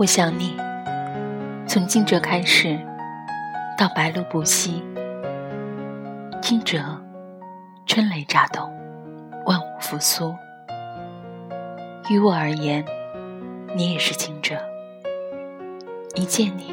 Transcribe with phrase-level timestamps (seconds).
[0.00, 0.56] 我想你，
[1.66, 2.80] 从惊蛰开始，
[3.76, 4.82] 到白露不息。
[6.40, 6.82] 惊蛰，
[7.84, 8.72] 春雷乍动，
[9.44, 10.34] 万物复苏。
[12.08, 12.82] 于我而言，
[13.76, 14.58] 你也是惊蛰。
[16.14, 16.72] 一见你，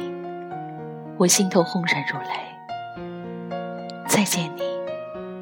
[1.18, 2.32] 我心头轰然如雷；
[4.06, 4.62] 再见你，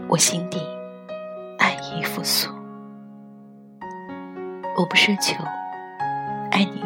[0.08, 0.60] 我心底
[1.60, 2.50] 爱意复苏。
[4.76, 5.36] 我不奢求
[6.50, 6.82] 爱你，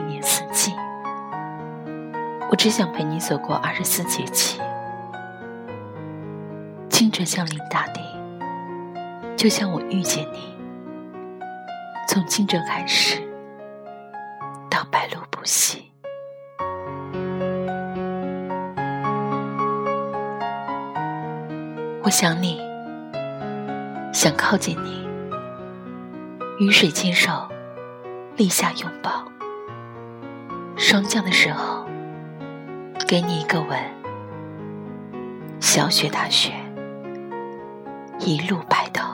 [2.63, 4.61] 只想陪你走过二十四节气。
[6.91, 8.03] 清晨降临大地，
[9.35, 10.55] 就像我遇见你。
[12.07, 13.19] 从清晨开始，
[14.69, 15.91] 到白露不息，
[22.03, 22.61] 我想你，
[24.13, 25.09] 想靠近你，
[26.59, 27.33] 雨水牵手。
[28.37, 29.25] 立夏拥抱，
[30.77, 31.80] 霜降的时候，
[33.11, 33.77] 给你一个吻。
[35.59, 36.53] 小雪大雪，
[38.21, 39.10] 一路白头。